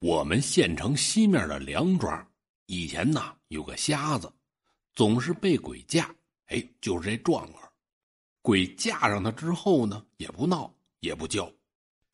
[0.00, 2.26] 我们县城西面的梁庄，
[2.64, 4.32] 以前呢有个瞎子，
[4.94, 6.10] 总是被鬼架。
[6.46, 7.70] 哎，就是这状况。
[8.40, 11.52] 鬼架上他之后呢，也不闹也不叫，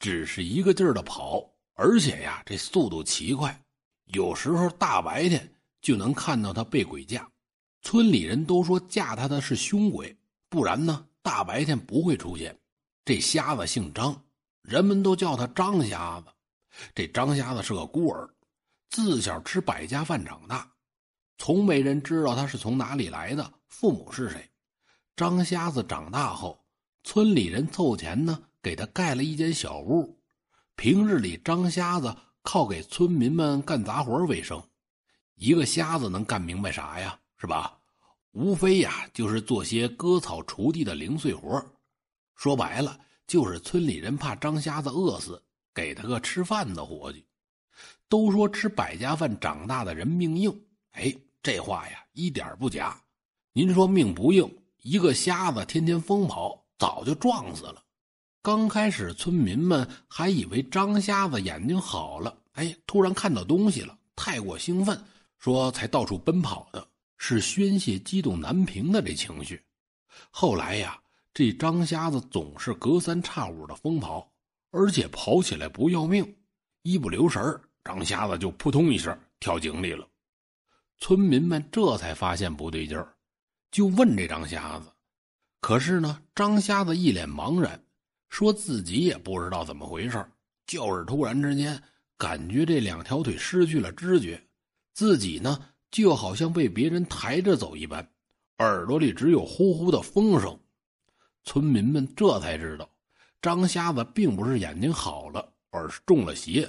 [0.00, 3.64] 只是一个劲儿的跑，而且呀，这速度奇快，
[4.06, 5.48] 有时候大白天
[5.80, 7.30] 就能看到他被鬼架。
[7.82, 10.14] 村里人都说架他的是凶鬼，
[10.48, 12.58] 不然呢，大白天不会出现。
[13.04, 14.20] 这瞎子姓张，
[14.62, 16.26] 人们都叫他张瞎子。
[16.94, 18.28] 这张瞎子是个孤儿，
[18.90, 20.70] 自小吃百家饭长大，
[21.38, 24.48] 从没人知道他是从哪里来的，父母是谁。
[25.16, 26.58] 张瞎子长大后，
[27.02, 30.18] 村里人凑钱呢，给他盖了一间小屋。
[30.74, 34.62] 平日里，张瞎子靠给村民们干杂活为生。
[35.36, 37.18] 一个瞎子能干明白啥呀？
[37.38, 37.78] 是吧？
[38.32, 41.64] 无非呀，就是做些割草、锄地的零碎活。
[42.34, 45.42] 说白了，就是村里人怕张瞎子饿死。
[45.76, 47.22] 给他个吃饭的活计，
[48.08, 50.64] 都说吃百家饭长大的人命硬。
[50.92, 52.98] 哎，这话呀一点不假。
[53.52, 57.84] 您说命不硬，一个瞎子天天疯跑，早就撞死了。
[58.40, 64.98] 刚开始村民们还以为张瞎子眼睛好了，哎，突然看到东西了，太过兴奋，
[65.38, 69.62] 说才到处奔跑的，是宣泄激动难平的这情绪。
[70.30, 70.98] 后来呀，
[71.34, 74.32] 这张瞎子总是隔三差五的疯跑。
[74.76, 76.36] 而且跑起来不要命，
[76.82, 77.42] 一不留神
[77.82, 80.06] 张瞎子就扑通一声跳井里了。
[80.98, 83.14] 村民们这才发现不对劲儿，
[83.70, 84.92] 就问这张瞎子。
[85.62, 87.82] 可是呢，张瞎子一脸茫然，
[88.28, 90.22] 说自己也不知道怎么回事
[90.66, 91.82] 就是突然之间
[92.18, 94.38] 感觉这两条腿失去了知觉，
[94.92, 95.58] 自己呢
[95.90, 98.06] 就好像被别人抬着走一般，
[98.58, 100.60] 耳朵里只有呼呼的风声。
[101.44, 102.86] 村民们这才知道。
[103.40, 106.68] 张瞎子并不是眼睛好了，而是中了邪，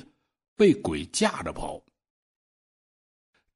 [0.55, 1.81] 被鬼架着跑。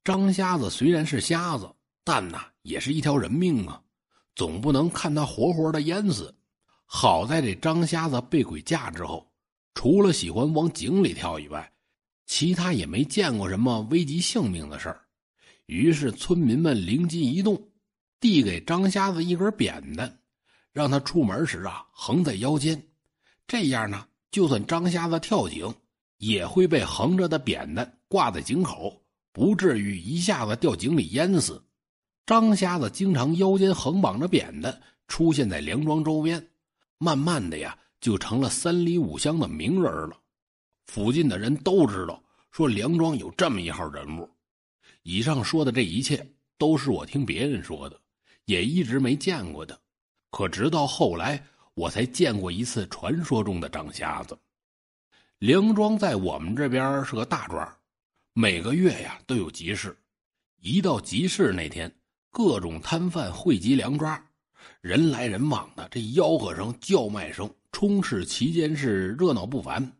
[0.04, 1.72] 张瞎子虽然是瞎子，
[2.02, 3.80] 但呐也是一条人命啊，
[4.34, 6.34] 总不能看他活活的淹死。
[6.84, 9.32] 好在这张瞎子被鬼架之后，
[9.74, 11.72] 除了喜欢往井里跳以外，
[12.26, 15.02] 其他也没见过什么危及性命的事儿。
[15.66, 17.70] 于是村民们灵机一动，
[18.18, 20.20] 递给张瞎子一根扁担，
[20.72, 22.82] 让他出门时啊横在腰间。
[23.46, 25.74] 这样呢，就算张瞎子跳井，
[26.18, 31.62] 也会被横着的扁担挂在井口，不至于一下子掉井里淹死。
[32.24, 36.48] 张瞎子经常腰间横绑着扁担出现在梁庄周边，
[36.96, 40.16] 慢慢的呀，就成了三里五乡的名人了。
[40.86, 44.30] 附近的人都知道，说梁庄有这么一号人物。
[45.02, 46.26] 以上说的这一切
[46.56, 48.00] 都是我听别人说的，
[48.46, 49.78] 也一直没见过的。
[50.30, 51.44] 可直到后来。
[51.74, 54.38] 我才见过一次传说中的张瞎子。
[55.38, 57.76] 梁庄在我们这边是个大庄，
[58.34, 59.96] 每个月呀都有集市。
[60.60, 61.92] 一到集市那天，
[62.30, 64.22] 各种摊贩汇集梁庄，
[64.80, 69.92] 人来人往的，这吆喝声、叫卖声充斥其间，是热闹不凡。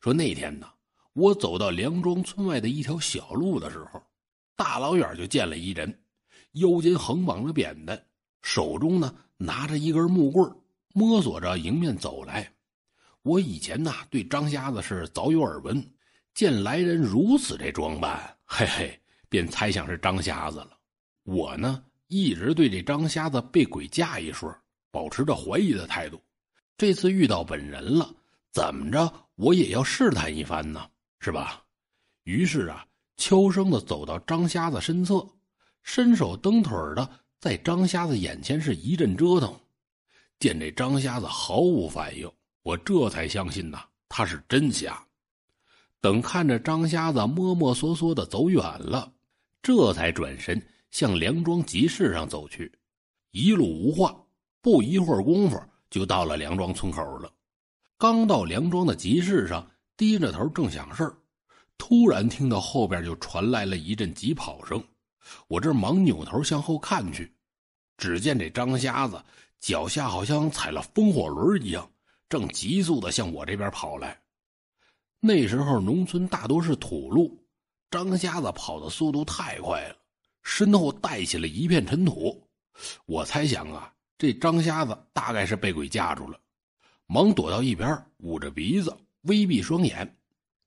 [0.00, 0.68] 说那天呢，
[1.12, 4.02] 我走到梁庄村外的一条小路的时候，
[4.56, 6.02] 大老远就见了一人，
[6.52, 8.04] 腰间横绑着扁担，
[8.42, 10.52] 手中呢拿着一根木棍
[10.98, 12.50] 摸索着迎面走来，
[13.20, 15.86] 我以前呐对张瞎子是早有耳闻，
[16.32, 18.98] 见来人如此这装扮，嘿嘿，
[19.28, 20.70] 便猜想是张瞎子了。
[21.24, 24.50] 我呢一直对这张瞎子被鬼架一说
[24.90, 26.18] 保持着怀疑的态度。
[26.78, 28.10] 这次遇到本人了，
[28.50, 30.88] 怎么着我也要试探一番呢，
[31.20, 31.62] 是吧？
[32.22, 32.86] 于是啊，
[33.18, 35.28] 悄声的走到张瞎子身侧，
[35.82, 37.06] 伸手蹬腿的
[37.38, 39.54] 在张瞎子眼前是一阵折腾。
[40.38, 42.30] 见这张瞎子毫无反应，
[42.62, 45.02] 我这才相信呐，他是真瞎。
[46.00, 49.10] 等看着张瞎子摸摸索索的走远了，
[49.62, 50.60] 这才转身
[50.90, 52.70] 向梁庄集市上走去。
[53.30, 54.14] 一路无话，
[54.60, 55.60] 不一会儿功夫
[55.90, 57.32] 就到了梁庄村口了。
[57.98, 59.66] 刚到梁庄的集市上，
[59.96, 61.16] 低着头正想事儿，
[61.78, 64.82] 突然听到后边就传来了一阵急跑声。
[65.48, 67.32] 我这忙扭头向后看去，
[67.96, 69.20] 只见这张瞎子。
[69.60, 71.90] 脚下好像踩了风火轮一样，
[72.28, 74.20] 正急速的向我这边跑来。
[75.18, 77.36] 那时候农村大多是土路，
[77.90, 79.96] 张瞎子跑的速度太快了，
[80.42, 82.46] 身后带起了一片尘土。
[83.06, 86.38] 我猜想啊，这张瞎子大概是被鬼架住了，
[87.06, 90.16] 忙躲到一边，捂着鼻子，微闭双眼。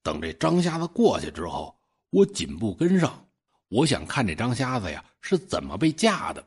[0.02, 1.78] 等这张瞎子过去之后，
[2.10, 3.26] 我紧步跟上，
[3.70, 6.44] 我想看这张瞎子呀是怎么被架的。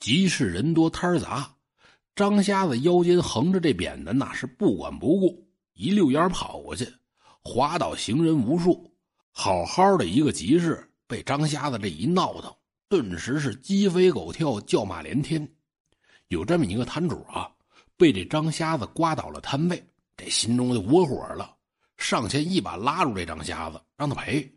[0.00, 1.55] 集市人多摊杂。
[2.16, 6.90] 张瞎子腰间横着这扁担，那是不管不顾，一溜烟跑过去，
[7.44, 8.90] 滑倒行人无数。
[9.32, 12.50] 好好的一个集市，被张瞎子这一闹腾，
[12.88, 15.46] 顿时是鸡飞狗跳，叫骂连天。
[16.28, 17.50] 有这么一个摊主啊，
[17.98, 19.86] 被这张瞎子刮倒了摊位，
[20.16, 21.54] 这心中就窝火了，
[21.98, 24.50] 上前一把拉住这张瞎子，让他赔。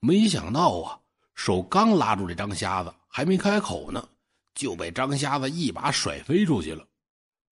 [0.00, 0.98] 没想到啊，
[1.36, 4.08] 手刚拉住这张瞎子，还没开口呢，
[4.56, 6.84] 就被张瞎子一把甩飞出去了。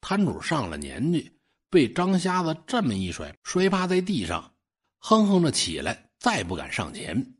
[0.06, 1.32] 摊主上了年纪。
[1.70, 4.52] 被张瞎子这么一甩，摔趴在地上，
[4.98, 7.34] 哼哼着起来，再不敢上前。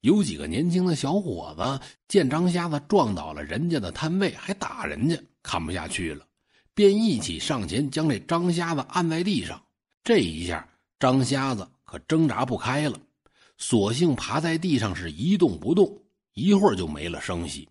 [0.00, 6.26] 有几个年轻的小伙子见张瞎子撞倒了人家的摊位，还打人家，看不下去了，
[6.74, 9.60] 便一起上前将这张瞎子按在地上。
[10.04, 10.68] 这一下，
[11.00, 12.96] 张瞎子可挣扎不开了，
[13.56, 16.00] 索性爬在地上是一动不动，
[16.34, 17.68] 一会儿就没了声息。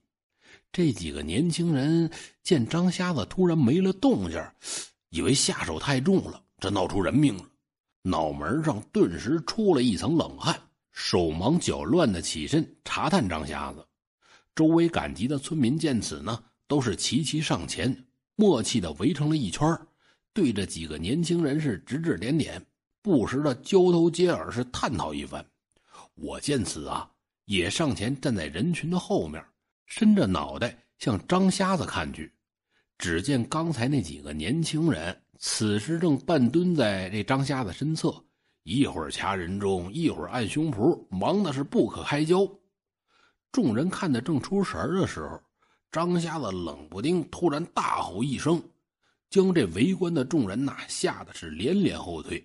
[0.73, 2.09] 这几个年轻人
[2.41, 4.43] 见张瞎子突然没了动静
[5.11, 7.45] 以为下手太重了，这闹出人命了，
[8.01, 10.59] 脑门上顿时出了一层冷汗，
[10.91, 13.85] 手忙脚乱的起身查探张瞎子。
[14.55, 17.95] 周围赶集的村民见此呢，都是齐齐上前，
[18.35, 19.79] 默契的围成了一圈，
[20.33, 22.59] 对着几个年轻人是指指点点，
[23.03, 25.45] 不时的交头接耳是探讨一番。
[26.15, 27.07] 我见此啊，
[27.45, 29.43] 也上前站在人群的后面，
[29.85, 32.31] 伸着脑袋向张瞎子看去。
[32.97, 38.23] 只见刚才那几个年轻人，此时正半蹲在这张瞎子身侧，
[38.63, 42.47] 一会儿掐人中，一会儿按胸脯，忙的是不可开交。
[43.51, 45.41] 众人看得正出神的时候，
[45.91, 48.63] 张瞎子冷不丁突然大吼一声，
[49.29, 52.43] 将这围观的众人呐吓得是连连后退。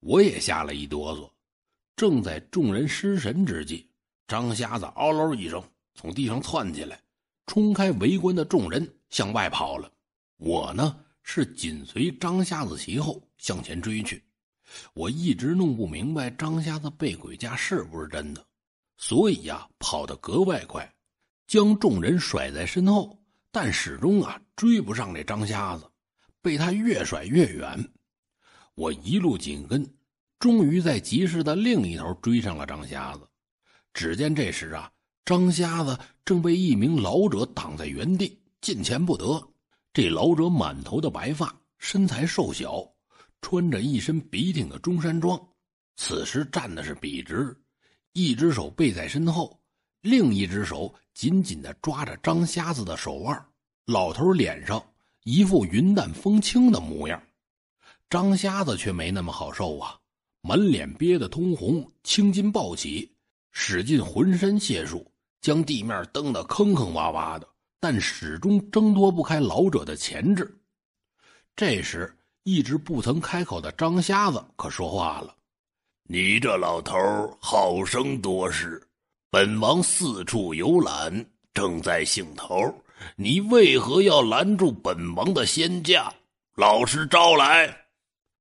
[0.00, 1.30] 我也吓了一哆嗦。
[1.96, 3.86] 正在众人失神之际，
[4.26, 5.62] 张瞎子嗷唠一声，
[6.00, 6.98] 从地上窜起来，
[7.46, 8.90] 冲开围观的众人。
[9.10, 9.92] 向外跑了，
[10.38, 14.24] 我呢是紧随张瞎子其后向前追去。
[14.94, 18.42] 我一直弄不明白张瞎子被鬼架是不是真的，
[18.96, 20.90] 所以呀跑得格外快，
[21.46, 23.20] 将众人甩在身后，
[23.50, 25.86] 但始终啊追不上这张瞎子，
[26.40, 27.92] 被他越甩越远。
[28.74, 29.86] 我一路紧跟，
[30.38, 33.28] 终于在集市的另一头追上了张瞎子。
[33.92, 34.90] 只见这时啊，
[35.24, 38.38] 张瞎子正被一名老者挡在原地。
[38.60, 39.42] 近前不得，
[39.92, 42.86] 这老者满头的白发，身材瘦小，
[43.40, 45.40] 穿着一身笔挺的中山装，
[45.96, 47.56] 此时站的是笔直，
[48.12, 49.58] 一只手背在身后，
[50.02, 53.46] 另一只手紧紧的抓着张瞎子的手腕。
[53.86, 54.84] 老头脸上
[55.24, 57.22] 一副云淡风轻的模样，
[58.10, 59.98] 张瞎子却没那么好受啊，
[60.42, 63.10] 满脸憋得通红，青筋暴起，
[63.52, 65.10] 使尽浑身解数，
[65.40, 67.48] 将地面蹬得坑坑洼洼的。
[67.82, 70.54] 但始终挣脱不开老者的钳制。
[71.56, 75.34] 这时，一直不曾开口的张瞎子可说话了
[76.04, 76.94] ：“你这老头
[77.40, 78.86] 好生多事，
[79.30, 81.24] 本王四处游览，
[81.54, 82.52] 正在兴头，
[83.16, 86.12] 你为何要拦住本王的仙驾？
[86.56, 87.74] 老实招来！”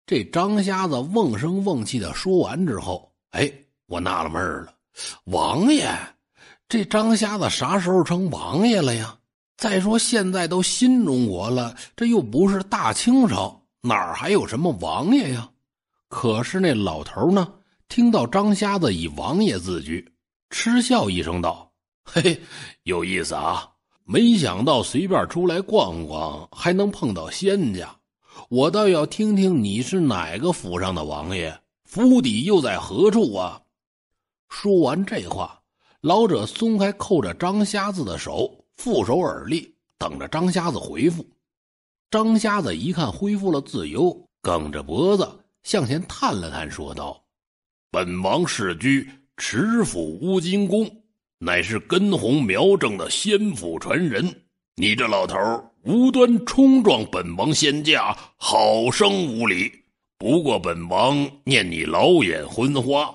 [0.06, 3.50] 这张瞎子瓮声瓮气的说完之后，哎，
[3.86, 4.74] 我纳了闷了
[5.26, 5.90] ：“王爷，
[6.68, 9.16] 这张瞎子啥时候成王爷了呀？”
[9.58, 15.50] 再说现在都新中国了，这又不是大清朝，哪儿还有什么王爷呀？
[16.08, 17.56] 可是那老头呢？
[17.90, 20.14] 听到张瞎子以王爷自居，
[20.50, 21.72] 嗤笑一声道
[22.06, 22.42] ：“嘿，
[22.84, 23.68] 有意思啊！
[24.06, 27.94] 没想到随便出来逛逛，还能碰到仙家。
[28.48, 33.62] 我倒要听听你是哪个府上的王爷，府邸又在何处啊？”
[34.50, 35.62] 说完这话，
[36.02, 38.54] 老者松开扣着张瞎子的手。
[38.76, 41.26] 负手而立，等着张瞎子回复。
[42.10, 45.30] 张瞎子一看恢复了自由，梗着脖子
[45.64, 47.22] 向前探了探，说道
[47.92, 50.90] ：“本王世居池府乌金宫，
[51.40, 54.34] 乃是根红苗正的仙府传人。
[54.78, 55.38] 你这老头
[55.84, 59.70] 无端冲撞本王仙驾，好生无礼。
[60.18, 63.14] 不过本王念你老眼昏花，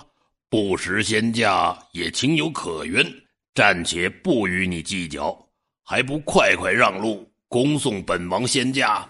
[0.55, 3.05] 不识仙驾也情有可原，
[3.57, 5.37] 暂且不与你计较。”
[5.83, 9.05] 还不快快让路，恭送本王仙驾！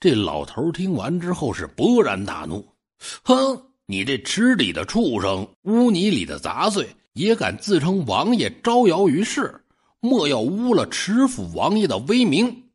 [0.00, 2.66] 这老头听完之后是勃然大怒
[3.22, 9.62] ：“哼，你这池里的畜生，污泥里的杂碎，也敢自称王爷，招摇于世，
[10.00, 12.70] 莫要污了池府王爷的威名！”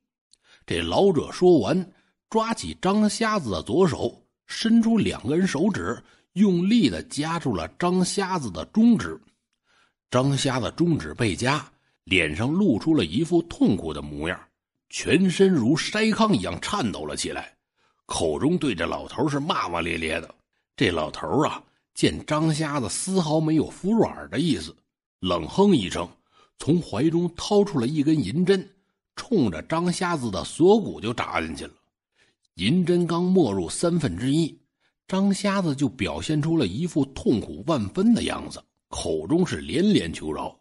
[0.67, 1.91] 这老者说完，
[2.29, 5.99] 抓起张瞎子的左手，伸出两根手指，
[6.33, 9.19] 用力的夹住了张瞎子的中指。
[10.09, 11.65] 张瞎子中指被夹。
[12.05, 14.37] 脸上露出了一副痛苦的模样，
[14.89, 17.55] 全身如筛糠一样颤抖了起来，
[18.07, 20.33] 口中对着老头是骂骂咧咧的。
[20.75, 24.75] 这老头啊，见张瞎子丝毫没有服软的意思，
[25.19, 26.09] 冷哼一声，
[26.57, 28.67] 从怀中掏出了一根银针，
[29.15, 31.73] 冲着张瞎子的锁骨就扎进去了。
[32.55, 34.59] 银针刚没入三分之一，
[35.11, 40.57] 张瞎子就表现出了一副痛苦万分的样子，口中是连连求饶。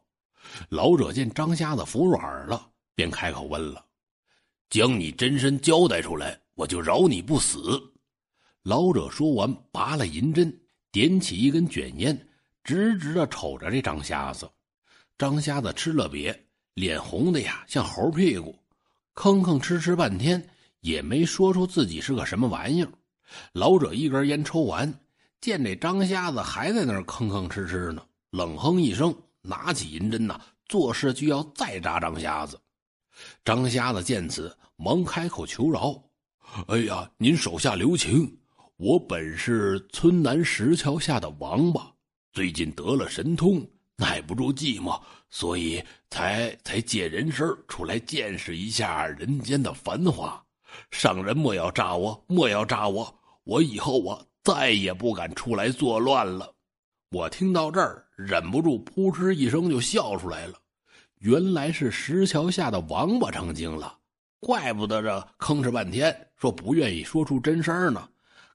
[0.69, 3.87] 老者见张瞎子服软了，便开口问了
[4.69, 7.81] ：“将你真身交代出来，我就饶你不死。”
[8.65, 10.53] 老者说完，拔了银针。
[10.91, 12.29] 点起一根卷烟，
[12.65, 14.51] 直直的瞅着这张瞎子。
[15.17, 16.37] 张瞎子吃了瘪，
[16.75, 18.59] 脸红的呀像猴屁股，
[19.15, 20.45] 吭吭哧哧半天
[20.81, 22.91] 也没说出自己是个什么玩意儿。
[23.53, 24.93] 老者一根烟抽完，
[25.41, 32.61] 见这张瞎子还在那儿吭吭哧哧呢，冷哼一声，拿起银针呐，作势就要再扎张瞎子。
[33.45, 36.03] 张瞎子见此，忙开口求饶
[36.69, 38.37] ：“哎呀，您手下留情。”
[38.77, 41.93] 我本是村南石桥下的王八，
[42.33, 43.63] 最近得了神通，
[43.97, 50.43] 耐不住寂寞，所以才才借人身出来见识一下人间的繁华。
[50.91, 53.20] 上人莫要炸我，莫要炸我！
[53.51, 56.55] 我以后我再也不敢出来作乱了。
[57.11, 60.55] 我听到这儿，忍不住扑哧一声就笑出来了。
[61.19, 63.99] 原来是石桥下的王八成精了，
[64.39, 68.09] 怪不得这吭哧半天，说不愿意说出真声呢。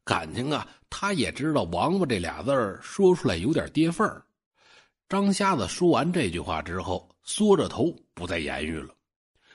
[0.06, 4.24] 感情啊，他也知道“王八”这俩字说出来有点跌份儿。
[5.10, 8.96] 张瞎子说完这句话之后，缩着头不再言语了。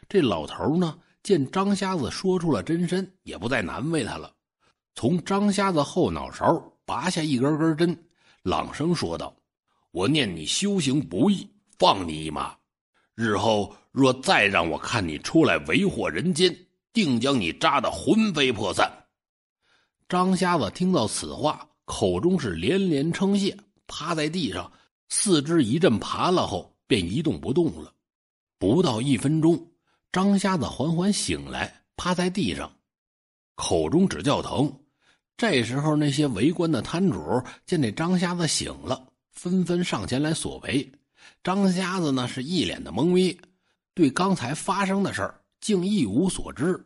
[0.06, 4.30] 这老头呢，见张瞎子说出了真身，也不再难为他了，
[4.94, 8.04] 从张瞎子后脑勺拔下一根根针，
[8.42, 9.34] 朗声说道
[9.92, 12.56] ：“我念你修行不易，放你一马。
[13.14, 16.54] 日后若再让我看你出来为祸人间，
[16.92, 18.90] 定将你扎得魂飞魄散。”
[20.08, 23.56] 张瞎子听到此话，口中是连连称谢，
[23.86, 24.70] 趴在地上，
[25.08, 27.92] 四肢一阵爬了后，便一动不动了。
[28.58, 29.70] 不到一分钟，
[30.10, 32.70] 张瞎子缓缓醒来，趴在地上，
[33.54, 34.70] 口中只叫疼。
[35.40, 40.86] 这时候，那些围观的摊主见这张瞎子醒了，纷纷上前来索赔。
[41.42, 43.40] 张瞎子呢，是一脸的懵逼，
[43.94, 46.78] 对刚才发生的事儿竟一无所知。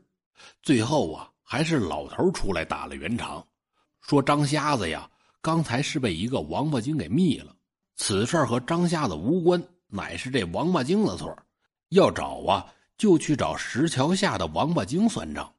[0.63, 1.29] 最后啊。
[1.47, 3.47] 还是老头出来打了圆场，
[4.01, 5.09] 说张瞎子呀，
[5.43, 7.55] 刚才是被一个王八精给灭了。
[7.97, 11.37] 此事和张瞎子无关，乃是这王八精的错。
[11.91, 12.65] 要找啊，
[12.97, 15.53] 就去找石桥下的王八精算账。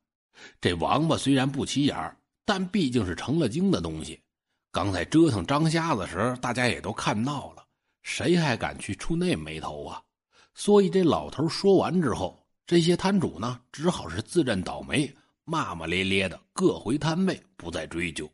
[0.59, 4.19] 这王八虽然不起眼但毕竟是成了精的东西。
[4.71, 7.65] 刚才折腾张瞎子时，大家也都看到了，
[8.03, 10.01] 谁还敢去出那眉头啊？
[10.53, 15.13] 所以这老头说完之后，这些摊主呢，只好是自认倒霉。
[15.47, 18.27] 骂骂咧咧的，各回摊位，不再追究。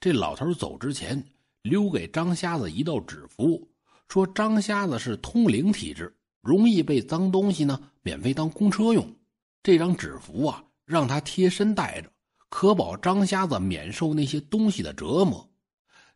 [0.00, 1.22] 这老头走之前，
[1.62, 3.68] 留给张瞎子一道纸符，
[4.08, 9.14] 说张瞎子是通灵体质，容易被脏东西呢免费当公车用。
[9.62, 12.10] 这张纸符啊，让他贴身带着，
[12.50, 15.48] 可保张瞎子免受那些东西的折磨。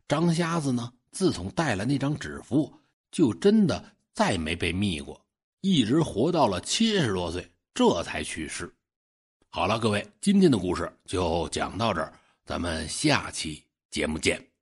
[0.07, 2.71] 张瞎子呢，自从带了那张纸符，
[3.09, 5.19] 就真的再没被密过，
[5.61, 8.71] 一直活到了七十多岁，这才去世。
[9.49, 12.13] 好了，各位，今天的故事就讲到这儿，
[12.45, 14.54] 咱们下期节目见。